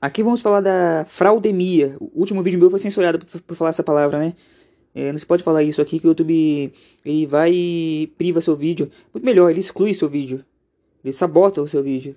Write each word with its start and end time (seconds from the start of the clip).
Aqui 0.00 0.22
vamos 0.22 0.40
falar 0.40 0.62
da 0.62 1.04
fraudemia. 1.06 1.94
O 2.00 2.20
último 2.20 2.42
vídeo 2.42 2.58
meu 2.58 2.70
foi 2.70 2.78
censurado 2.78 3.18
por, 3.18 3.40
por 3.42 3.54
falar 3.54 3.70
essa 3.70 3.82
palavra, 3.82 4.18
né? 4.18 4.34
É, 4.94 5.12
não 5.12 5.18
se 5.18 5.26
pode 5.26 5.42
falar 5.42 5.62
isso 5.62 5.82
aqui 5.82 6.00
que 6.00 6.06
o 6.06 6.08
YouTube 6.08 6.72
ele 7.04 7.26
vai 7.26 7.52
e 7.52 8.12
priva 8.16 8.40
seu 8.40 8.56
vídeo. 8.56 8.90
Muito 9.12 9.24
melhor, 9.24 9.50
ele 9.50 9.60
exclui 9.60 9.92
seu 9.92 10.08
vídeo. 10.08 10.42
Ele 11.04 11.12
sabota 11.12 11.60
o 11.60 11.66
seu 11.66 11.82
vídeo. 11.82 12.16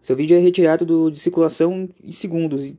Seu 0.00 0.16
vídeo 0.16 0.34
é 0.34 0.40
retirado 0.40 0.86
do, 0.86 1.10
de 1.10 1.20
circulação 1.20 1.90
em 2.02 2.10
segundos 2.10 2.72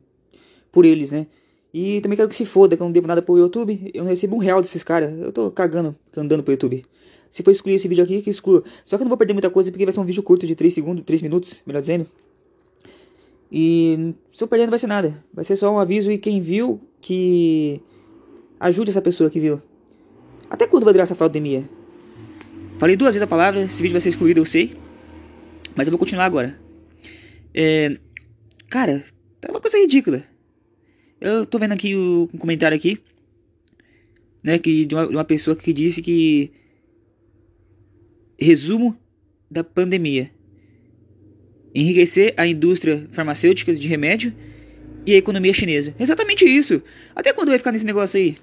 por 0.72 0.84
eles, 0.84 1.12
né? 1.12 1.28
E 1.72 2.00
também 2.00 2.16
quero 2.16 2.28
que 2.28 2.34
se 2.34 2.44
foda, 2.44 2.76
que 2.76 2.82
eu 2.82 2.84
não 2.84 2.92
devo 2.92 3.06
nada 3.06 3.22
pro 3.22 3.38
YouTube. 3.38 3.92
Eu 3.94 4.02
não 4.02 4.10
recebo 4.10 4.34
um 4.34 4.40
real 4.40 4.60
desses 4.60 4.82
caras. 4.82 5.16
Eu 5.20 5.32
tô 5.32 5.52
cagando, 5.52 5.94
andando 6.16 6.42
pro 6.42 6.52
YouTube. 6.52 6.84
Se 7.30 7.44
for 7.44 7.52
excluir 7.52 7.76
esse 7.76 7.86
vídeo 7.86 8.02
aqui, 8.02 8.20
que 8.20 8.28
exclua. 8.28 8.64
Só 8.84 8.96
que 8.96 9.02
eu 9.02 9.04
não 9.04 9.08
vou 9.08 9.16
perder 9.16 9.34
muita 9.34 9.48
coisa 9.50 9.70
porque 9.70 9.84
vai 9.84 9.94
ser 9.94 10.00
um 10.00 10.04
vídeo 10.04 10.22
curto 10.22 10.48
de 10.48 10.56
3 10.56 10.74
segundos, 10.74 11.04
3 11.04 11.22
minutos, 11.22 11.62
melhor 11.64 11.80
dizendo. 11.80 12.08
E 13.54 14.14
se 14.32 14.42
eu 14.42 14.48
perder 14.48 14.64
não 14.64 14.70
vai 14.70 14.78
ser 14.78 14.86
nada. 14.86 15.22
Vai 15.30 15.44
ser 15.44 15.56
só 15.56 15.70
um 15.70 15.78
aviso 15.78 16.10
e 16.10 16.16
quem 16.16 16.40
viu 16.40 16.80
que 17.02 17.82
ajude 18.58 18.90
essa 18.90 19.02
pessoa 19.02 19.28
que 19.28 19.38
viu. 19.38 19.60
Até 20.48 20.66
quando 20.66 20.84
vai 20.84 20.94
durar 20.94 21.04
essa 21.04 21.14
fraudemia? 21.14 21.68
Falei 22.78 22.96
duas 22.96 23.12
vezes 23.12 23.22
a 23.22 23.26
palavra, 23.26 23.64
esse 23.64 23.82
vídeo 23.82 23.92
vai 23.92 24.00
ser 24.00 24.08
excluído, 24.08 24.40
eu 24.40 24.46
sei. 24.46 24.74
Mas 25.76 25.86
eu 25.86 25.90
vou 25.90 25.98
continuar 25.98 26.24
agora. 26.24 26.58
É... 27.52 27.98
Cara, 28.70 29.04
tá 29.38 29.50
uma 29.50 29.60
coisa 29.60 29.76
ridícula. 29.76 30.24
Eu 31.20 31.44
tô 31.44 31.58
vendo 31.58 31.72
aqui 31.72 31.94
o, 31.94 32.30
um 32.32 32.38
comentário 32.38 32.76
aqui. 32.76 32.98
Né, 34.42 34.58
que 34.58 34.86
de 34.86 34.94
uma, 34.94 35.06
de 35.06 35.14
uma 35.14 35.24
pessoa 35.24 35.54
que 35.54 35.72
disse 35.72 36.00
que 36.00 36.50
resumo 38.38 38.96
da 39.50 39.62
pandemia: 39.62 40.30
enriquecer 41.74 42.34
a 42.36 42.46
indústria 42.46 43.08
farmacêutica 43.12 43.74
de 43.74 43.88
remédio 43.88 44.34
e 45.06 45.14
a 45.14 45.16
economia 45.16 45.52
chinesa. 45.52 45.94
Exatamente 45.98 46.44
isso. 46.44 46.82
Até 47.14 47.32
quando 47.32 47.48
vai 47.48 47.58
ficar 47.58 47.72
nesse 47.72 47.84
negócio 47.84 48.18
aí? 48.18 48.36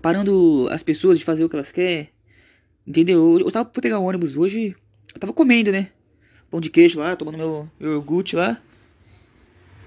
Parando 0.00 0.68
as 0.70 0.82
pessoas 0.82 1.18
de 1.18 1.24
fazer 1.24 1.44
o 1.44 1.48
que 1.48 1.56
elas 1.56 1.72
querem. 1.72 2.08
Entendeu? 2.86 3.38
Eu 3.38 3.50
tava 3.50 3.68
pra 3.68 3.82
pegar 3.82 3.98
o 3.98 4.04
ônibus 4.04 4.36
hoje. 4.36 4.74
Eu 5.14 5.20
tava 5.20 5.32
comendo, 5.32 5.70
né? 5.70 5.88
Pão 6.50 6.60
de 6.60 6.70
queijo 6.70 6.98
lá, 6.98 7.14
tomando 7.14 7.36
meu, 7.36 7.68
meu 7.78 7.92
iogurte 7.92 8.34
lá. 8.34 8.60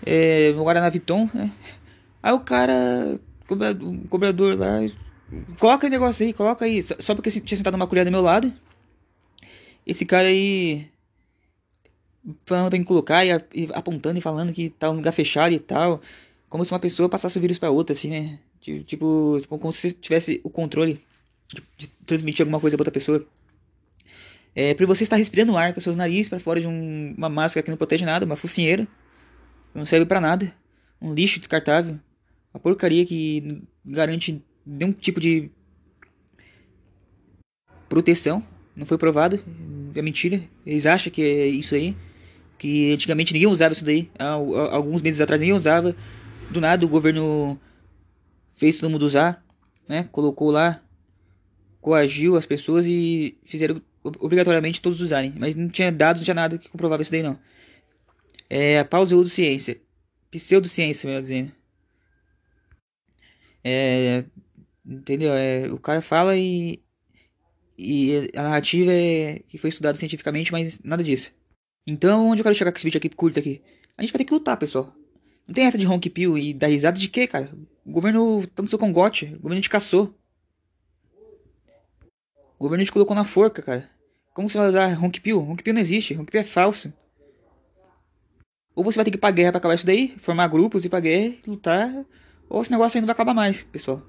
É, 0.05 0.51
meu 0.53 0.63
Guaraná 0.63 0.89
Viton, 0.89 1.29
né? 1.33 1.51
Aí 2.21 2.33
o 2.33 2.39
cara, 2.39 3.19
o 3.49 4.07
cobrador 4.07 4.57
lá, 4.57 4.79
coloca 5.57 5.87
o 5.87 5.89
negócio 5.89 6.25
aí, 6.25 6.33
coloca 6.33 6.65
aí. 6.65 6.83
Só, 6.83 7.15
porque 7.15 7.31
tinha 7.31 7.57
sentado 7.57 7.75
uma 7.75 7.87
colher 7.87 8.05
do 8.05 8.11
meu 8.11 8.21
lado. 8.21 8.53
Esse 9.85 10.05
cara 10.05 10.27
aí 10.27 10.87
falando 12.45 12.69
pra 12.69 12.79
me 12.79 12.85
colocar 12.85 13.25
e, 13.25 13.31
apontando 13.73 14.19
e 14.19 14.21
falando 14.21 14.53
que 14.53 14.69
tá 14.69 14.89
um 14.89 14.95
lugar 14.95 15.11
fechado 15.11 15.53
e 15.53 15.59
tal. 15.59 16.01
Como 16.49 16.65
se 16.65 16.71
uma 16.71 16.79
pessoa 16.79 17.09
passasse 17.09 17.37
o 17.37 17.41
vírus 17.41 17.57
pra 17.57 17.71
outra, 17.71 17.93
assim, 17.93 18.09
né? 18.09 18.39
Tipo, 18.59 19.41
como 19.47 19.71
se 19.71 19.91
tivesse 19.91 20.39
o 20.43 20.49
controle 20.49 21.01
de, 21.47 21.63
de 21.77 21.87
transmitir 22.05 22.43
alguma 22.43 22.59
coisa 22.59 22.77
pra 22.77 22.81
outra 22.81 22.91
pessoa. 22.91 23.25
É, 24.53 24.73
pra 24.73 24.85
você 24.85 25.03
estar 25.03 25.15
respirando 25.15 25.57
ar 25.57 25.73
com 25.73 25.79
seus 25.79 25.95
narizes 25.95 26.29
para 26.29 26.39
fora 26.39 26.59
de 26.59 26.67
um, 26.67 27.15
uma 27.17 27.29
máscara 27.29 27.63
que 27.63 27.69
não 27.69 27.77
protege 27.77 28.05
nada, 28.05 28.25
uma 28.25 28.35
focinheira. 28.35 28.87
Não 29.73 29.85
serve 29.85 30.05
para 30.05 30.19
nada. 30.19 30.53
Um 31.01 31.13
lixo 31.13 31.39
descartável. 31.39 31.97
Uma 32.53 32.59
porcaria 32.59 33.05
que 33.05 33.63
garante 33.85 34.43
nenhum 34.65 34.91
tipo 34.91 35.19
de 35.19 35.49
proteção. 37.87 38.43
Não 38.75 38.85
foi 38.85 38.97
provado. 38.97 39.43
É 39.95 40.01
mentira. 40.01 40.43
Eles 40.65 40.85
acham 40.85 41.11
que 41.11 41.21
é 41.21 41.47
isso 41.47 41.73
aí. 41.73 41.95
Que 42.61 42.93
antigamente 42.93 43.33
ninguém 43.33 43.49
usava 43.49 43.73
isso 43.73 43.83
daí. 43.83 44.07
Alguns 44.19 45.01
meses 45.01 45.19
atrás 45.19 45.41
ninguém 45.41 45.57
usava. 45.57 45.95
Do 46.51 46.61
nada 46.61 46.85
o 46.85 46.87
governo 46.87 47.59
fez 48.53 48.75
todo 48.75 48.91
mundo 48.91 49.01
usar. 49.01 49.43
Né? 49.89 50.07
Colocou 50.11 50.51
lá. 50.51 50.79
Coagiu 51.81 52.37
as 52.37 52.45
pessoas 52.45 52.85
e 52.85 53.35
fizeram 53.43 53.81
obrigatoriamente 54.03 54.79
todos 54.79 55.01
usarem. 55.01 55.33
Mas 55.39 55.55
não 55.55 55.69
tinha 55.69 55.91
dados, 55.91 56.21
não 56.21 56.23
tinha 56.25 56.35
nada 56.35 56.59
que 56.59 56.69
comprovava 56.69 57.01
isso 57.01 57.11
daí 57.11 57.23
não. 57.23 57.39
É 58.47 58.77
a 58.77 58.85
pseudociência. 58.85 59.81
Pseudociência, 60.29 61.07
melhor 61.07 61.23
dizendo. 61.23 61.51
É, 63.63 64.23
entendeu? 64.85 65.33
É, 65.33 65.67
o 65.71 65.79
cara 65.79 65.99
fala 66.03 66.37
e, 66.37 66.79
e 67.75 68.29
a 68.35 68.43
narrativa 68.43 68.91
é 68.93 69.39
que 69.47 69.57
foi 69.57 69.71
estudada 69.71 69.97
cientificamente, 69.97 70.51
mas 70.51 70.79
nada 70.83 71.03
disso. 71.03 71.31
Então, 71.85 72.29
onde 72.29 72.41
eu 72.41 72.43
quero 72.43 72.55
chegar 72.55 72.71
com 72.71 72.77
esse 72.77 72.85
vídeo 72.85 72.97
aqui 72.97 73.09
curto 73.09 73.39
aqui? 73.39 73.61
A 73.97 74.01
gente 74.01 74.11
vai 74.11 74.19
ter 74.19 74.25
que 74.25 74.33
lutar, 74.33 74.57
pessoal. 74.57 74.93
Não 75.47 75.53
tem 75.53 75.65
essa 75.65 75.77
de 75.77 75.85
ronque 75.85 76.09
pio 76.09 76.37
e 76.37 76.53
dar 76.53 76.67
risada 76.67 76.97
de 76.97 77.07
quê, 77.07 77.27
cara? 77.27 77.51
O 77.85 77.91
governo 77.91 78.45
tá 78.47 78.61
no 78.61 78.69
seu 78.69 78.79
congote, 78.79 79.25
o 79.35 79.41
governo 79.41 79.61
te 79.61 79.69
caçou. 79.69 80.13
O 82.57 82.63
governo 82.63 82.85
te 82.85 82.91
colocou 82.91 83.15
na 83.15 83.23
forca, 83.23 83.61
cara. 83.61 83.89
Como 84.33 84.49
você 84.49 84.57
vai 84.57 84.69
usar 84.69 84.93
ronque 84.93 85.19
pio? 85.19 85.55
Pio 85.57 85.73
não 85.73 85.81
existe, 85.81 86.13
ronque 86.13 86.31
pio 86.31 86.41
é 86.41 86.43
falso. 86.43 86.93
Ou 88.75 88.83
você 88.83 88.95
vai 88.95 89.05
ter 89.05 89.11
que 89.11 89.17
ir 89.17 89.19
pra 89.19 89.31
guerra 89.31 89.51
pra 89.51 89.57
acabar 89.57 89.75
isso 89.75 89.85
daí, 89.85 90.15
formar 90.19 90.47
grupos, 90.47 90.85
ir 90.85 90.89
pra 90.89 90.99
guerra, 90.99 91.35
lutar 91.45 92.05
ou 92.51 92.61
esse 92.61 92.69
negócio 92.69 92.99
não 92.99 93.07
vai 93.07 93.13
acabar 93.13 93.33
mais, 93.33 93.63
pessoal. 93.63 94.01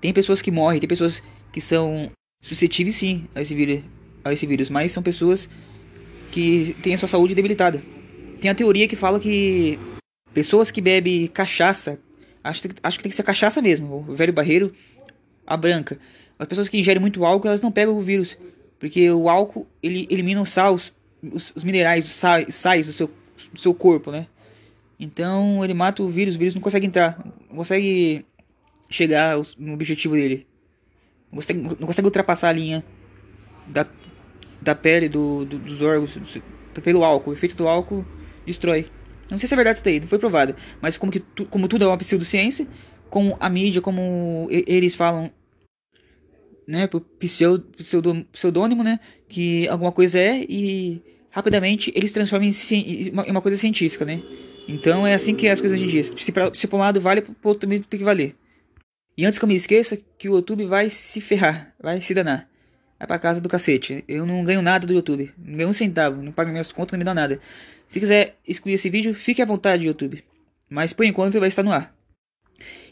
Tem 0.00 0.10
pessoas 0.12 0.40
que 0.40 0.50
morrem, 0.50 0.80
tem 0.80 0.88
pessoas 0.88 1.22
que 1.52 1.60
são 1.60 2.10
suscetíveis 2.42 2.96
sim 2.96 3.28
a 3.34 3.42
esse 3.42 3.54
vírus, 3.54 3.84
a 4.24 4.32
esse 4.32 4.46
vírus 4.46 4.70
mas 4.70 4.90
são 4.90 5.02
pessoas 5.02 5.50
que 6.32 6.74
têm 6.82 6.94
a 6.94 6.98
sua 6.98 7.08
saúde 7.08 7.34
debilitada. 7.34 7.80
Tem 8.40 8.50
a 8.50 8.54
teoria 8.54 8.88
que 8.88 8.96
fala 8.96 9.20
que 9.20 9.78
pessoas 10.34 10.70
que 10.70 10.80
bebem 10.80 11.28
cachaça, 11.28 12.00
acho, 12.42 12.62
acho 12.82 12.98
que 12.98 13.02
tem 13.04 13.10
que 13.10 13.16
ser 13.16 13.22
cachaça 13.22 13.62
mesmo, 13.62 14.04
o 14.08 14.16
velho 14.16 14.32
barreiro, 14.32 14.74
a 15.46 15.56
branca. 15.56 16.00
As 16.38 16.48
pessoas 16.48 16.68
que 16.68 16.78
ingerem 16.78 17.00
muito 17.00 17.24
álcool, 17.24 17.46
elas 17.46 17.62
não 17.62 17.70
pegam 17.70 17.96
o 17.96 18.02
vírus, 18.02 18.36
porque 18.80 19.08
o 19.10 19.28
álcool 19.28 19.66
ele 19.80 20.08
elimina 20.10 20.40
os 20.40 20.48
sals, 20.48 20.92
os, 21.22 21.52
os 21.54 21.62
minerais, 21.62 22.06
os 22.06 22.14
sais, 22.14 22.52
sais 22.52 22.86
do 22.86 22.92
seu, 22.92 23.10
do 23.52 23.60
seu 23.60 23.74
corpo, 23.74 24.10
né? 24.10 24.26
Então 24.98 25.62
ele 25.62 25.74
mata 25.74 26.02
o 26.02 26.08
vírus, 26.08 26.34
o 26.34 26.38
vírus 26.38 26.54
não 26.54 26.62
consegue 26.62 26.86
entrar, 26.86 27.22
não 27.48 27.58
consegue 27.58 28.24
chegar 28.88 29.36
no 29.58 29.74
objetivo 29.74 30.14
dele. 30.14 30.46
Não 31.30 31.36
consegue, 31.36 31.60
não 31.60 31.86
consegue 31.86 32.06
ultrapassar 32.06 32.48
a 32.48 32.52
linha 32.52 32.84
da, 33.66 33.86
da 34.62 34.74
pele, 34.74 35.08
do, 35.08 35.44
do 35.44 35.58
dos 35.58 35.82
órgãos, 35.82 36.16
do, 36.16 36.82
pelo 36.82 37.04
álcool. 37.04 37.30
O 37.30 37.34
efeito 37.34 37.56
do 37.56 37.68
álcool 37.68 38.04
destrói. 38.46 38.88
Não 39.30 39.38
sei 39.38 39.48
se 39.48 39.54
é 39.54 39.56
verdade 39.56 39.78
isso 39.78 39.84
daí, 39.84 40.00
não 40.00 40.06
foi 40.06 40.18
provado. 40.18 40.54
Mas 40.80 40.96
como, 40.98 41.10
que 41.10 41.20
tu, 41.20 41.44
como 41.46 41.68
tudo 41.68 41.84
é 41.84 41.88
uma 41.88 41.96
pseudociência, 41.96 42.66
como 43.08 43.36
a 43.40 43.48
mídia, 43.48 43.80
como 43.80 44.46
eles 44.50 44.94
falam, 44.94 45.30
né, 46.66 46.86
por 46.86 47.00
pseudo, 47.00 47.66
pseudônimo, 48.30 48.84
né, 48.84 49.00
que 49.28 49.66
alguma 49.68 49.90
coisa 49.90 50.18
é 50.18 50.44
e 50.48 51.02
rapidamente 51.30 51.92
eles 51.94 52.12
transformam 52.12 52.48
em, 52.48 53.08
em 53.08 53.30
uma 53.30 53.40
coisa 53.40 53.56
científica, 53.56 54.04
né. 54.04 54.22
Então 54.68 55.06
é 55.06 55.14
assim 55.14 55.34
que 55.34 55.46
é 55.46 55.52
as 55.52 55.60
coisas 55.60 55.78
hoje 55.78 55.88
em 55.88 55.90
dia. 55.90 56.04
Se, 56.04 56.30
pra, 56.30 56.52
se 56.54 56.68
um 56.72 56.78
lado 56.78 57.00
vale, 57.00 57.22
pro 57.22 57.34
outro 57.44 57.62
também 57.62 57.80
tem 57.82 57.98
que 57.98 58.04
valer. 58.04 58.36
E 59.16 59.24
antes 59.26 59.38
que 59.38 59.44
eu 59.44 59.48
me 59.48 59.56
esqueça, 59.56 59.98
que 60.18 60.28
o 60.28 60.36
YouTube 60.36 60.64
vai 60.66 60.88
se 60.88 61.20
ferrar, 61.20 61.74
vai 61.80 62.00
se 62.00 62.14
danar. 62.14 62.48
Vai 63.02 63.06
pra 63.08 63.18
casa 63.18 63.40
do 63.40 63.48
cacete. 63.48 64.04
Eu 64.06 64.24
não 64.24 64.44
ganho 64.44 64.62
nada 64.62 64.86
do 64.86 64.92
YouTube. 64.92 65.34
Não 65.36 65.56
ganho 65.56 65.70
um 65.70 65.72
centavo, 65.72 66.22
não 66.22 66.30
pago 66.30 66.52
minhas 66.52 66.70
contas, 66.70 66.92
não 66.92 67.00
me 67.00 67.04
dá 67.04 67.12
nada. 67.12 67.40
Se 67.88 67.98
quiser 67.98 68.36
excluir 68.46 68.74
esse 68.74 68.88
vídeo, 68.88 69.12
fique 69.12 69.42
à 69.42 69.44
vontade, 69.44 69.88
YouTube. 69.88 70.22
Mas 70.70 70.92
por 70.92 71.04
enquanto 71.04 71.34
ele 71.34 71.40
vai 71.40 71.48
estar 71.48 71.64
no 71.64 71.72
ar. 71.72 71.92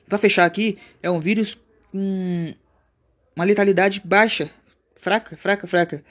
Pra 0.09 0.19
fechar 0.19 0.47
aqui, 0.47 0.79
é 1.01 1.09
um 1.09 1.21
vírus 1.21 1.57
com 1.93 2.53
uma 3.37 3.45
letalidade 3.45 4.03
baixa. 4.05 4.51
Fraca, 4.97 5.37
fraca, 5.37 5.69
fraca. 5.69 6.05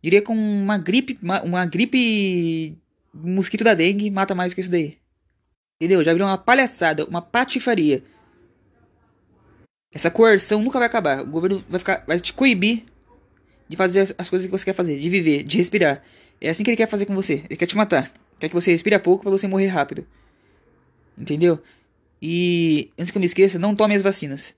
Diria 0.00 0.22
com 0.22 0.32
uma 0.32 0.78
gripe, 0.78 1.18
uma, 1.20 1.42
uma 1.42 1.66
gripe 1.66 2.78
mosquito 3.12 3.64
da 3.64 3.74
dengue 3.74 4.12
mata 4.12 4.32
mais 4.32 4.54
que 4.54 4.60
isso 4.60 4.70
daí. 4.70 4.96
Entendeu? 5.80 6.04
Já 6.04 6.12
virou 6.12 6.28
uma 6.28 6.38
palhaçada, 6.38 7.04
uma 7.04 7.20
patifaria. 7.20 8.04
Essa 9.92 10.08
coerção 10.08 10.62
nunca 10.62 10.78
vai 10.78 10.86
acabar. 10.86 11.22
O 11.22 11.26
governo 11.26 11.64
vai 11.68 11.80
ficar, 11.80 12.04
vai 12.06 12.20
te 12.20 12.32
coibir 12.32 12.84
de 13.70 13.76
fazer 13.76 14.12
as 14.18 14.28
coisas 14.28 14.46
que 14.46 14.50
você 14.50 14.64
quer 14.64 14.74
fazer, 14.74 14.98
de 14.98 15.08
viver, 15.08 15.44
de 15.44 15.56
respirar. 15.56 16.02
É 16.40 16.50
assim 16.50 16.64
que 16.64 16.70
ele 16.70 16.76
quer 16.76 16.88
fazer 16.88 17.06
com 17.06 17.14
você. 17.14 17.44
Ele 17.48 17.56
quer 17.56 17.66
te 17.66 17.76
matar. 17.76 18.12
Quer 18.40 18.48
que 18.48 18.54
você 18.54 18.72
respire 18.72 18.98
pouco 18.98 19.22
para 19.22 19.30
você 19.30 19.46
morrer 19.46 19.68
rápido. 19.68 20.04
Entendeu? 21.16 21.62
E 22.20 22.90
antes 22.98 23.12
que 23.12 23.18
eu 23.18 23.20
me 23.20 23.26
esqueça, 23.26 23.60
não 23.60 23.76
tome 23.76 23.94
as 23.94 24.02
vacinas. 24.02 24.56